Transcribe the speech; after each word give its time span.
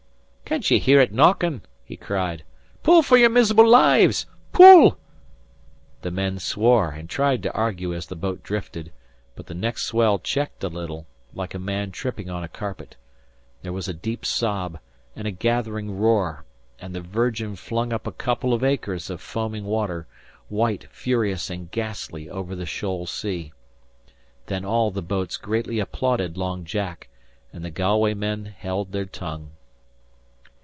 "Can't 0.51 0.69
ye 0.69 0.79
hear 0.79 0.99
ut 0.99 1.13
knockin'?" 1.13 1.61
he 1.85 1.95
cried. 1.95 2.43
"Pull 2.83 3.03
for 3.03 3.15
you 3.15 3.29
miserable 3.29 3.69
lives! 3.69 4.25
Pull!" 4.51 4.97
The 6.01 6.11
men 6.11 6.39
swore 6.39 6.89
and 6.91 7.09
tried 7.09 7.41
to 7.43 7.53
argue 7.53 7.93
as 7.93 8.07
the 8.07 8.17
boat 8.17 8.43
drifted; 8.43 8.91
but 9.37 9.45
the 9.45 9.53
next 9.53 9.83
swell 9.85 10.19
checked 10.19 10.61
a 10.65 10.67
little, 10.67 11.07
like 11.33 11.53
a 11.53 11.57
man 11.59 11.91
tripping 11.91 12.29
on 12.29 12.43
a 12.43 12.49
carpet. 12.49 12.97
There 13.61 13.71
was 13.71 13.87
a 13.87 13.93
deep 13.93 14.25
sob 14.25 14.77
and 15.15 15.25
a 15.25 15.31
gathering 15.31 15.97
roar, 15.97 16.43
and 16.81 16.93
the 16.93 16.99
Virgin 16.99 17.55
flung 17.55 17.93
up 17.93 18.05
a 18.05 18.11
couple 18.11 18.53
of 18.53 18.61
acres 18.61 19.09
of 19.09 19.21
foaming 19.21 19.63
water, 19.63 20.05
white, 20.49 20.83
furious, 20.91 21.49
and 21.49 21.71
ghastly 21.71 22.29
over 22.29 22.57
the 22.57 22.65
shoal 22.65 23.05
sea. 23.05 23.53
Then 24.47 24.65
all 24.65 24.91
the 24.91 25.01
boats 25.01 25.37
greatly 25.37 25.79
applauded 25.79 26.35
Long 26.35 26.65
Jack, 26.65 27.07
and 27.53 27.63
the 27.63 27.71
Galway 27.71 28.13
men 28.13 28.47
held 28.47 28.91
their 28.91 29.05
tongue. 29.05 29.51